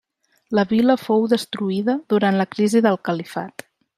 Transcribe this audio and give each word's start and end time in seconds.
La 0.59 0.63
vila 0.71 0.95
fou 1.01 1.27
destruïda 1.33 1.95
durant 2.15 2.41
la 2.41 2.49
crisi 2.57 2.83
del 2.87 3.01
Califat. 3.11 3.67